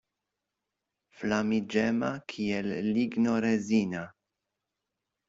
Flamiĝema 1.19 2.09
kiel 2.33 2.71
ligno 2.97 3.37
rezina. 3.47 4.03